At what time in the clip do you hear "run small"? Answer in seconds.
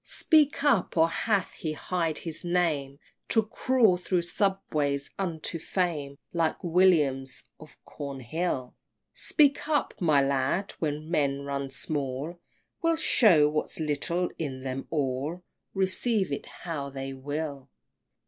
11.43-12.39